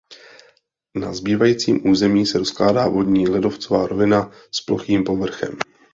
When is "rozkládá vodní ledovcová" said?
2.37-3.87